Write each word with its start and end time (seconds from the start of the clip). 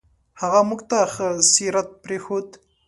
هغه 0.41 0.59
موږ 0.69 0.81
ته 0.89 0.97
ښه 1.13 1.27
سیرت 1.53 1.89
پرېښود. 2.03 2.47